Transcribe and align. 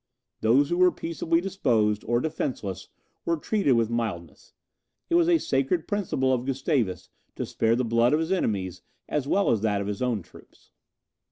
Those 0.39 0.69
who 0.71 0.77
were 0.77 0.91
peaceably 0.91 1.41
disposed, 1.41 2.03
or 2.07 2.19
defenceless, 2.19 2.87
were 3.23 3.37
treated 3.37 3.73
with 3.73 3.91
mildness. 3.91 4.51
It 5.11 5.13
was 5.13 5.29
a 5.29 5.37
sacred 5.37 5.87
principle 5.87 6.33
of 6.33 6.43
Gustavus 6.45 7.09
to 7.35 7.45
spare 7.45 7.75
the 7.75 7.85
blood 7.85 8.11
of 8.11 8.19
his 8.19 8.31
enemies, 8.31 8.81
as 9.07 9.27
well 9.27 9.51
as 9.51 9.61
that 9.61 9.79
of 9.79 9.85
his 9.85 10.01
own 10.01 10.23
troops. 10.23 10.71